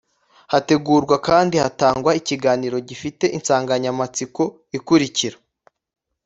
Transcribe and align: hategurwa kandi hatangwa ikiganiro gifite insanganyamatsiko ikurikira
hategurwa 0.53 1.15
kandi 1.27 1.55
hatangwa 1.63 2.11
ikiganiro 2.19 2.77
gifite 2.89 3.25
insanganyamatsiko 3.37 4.43
ikurikira 4.77 5.37